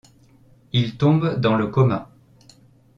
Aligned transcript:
Il 0.73 0.97
tombe 0.97 1.39
dans 1.39 1.55
le 1.55 1.67
coma. 1.67 2.09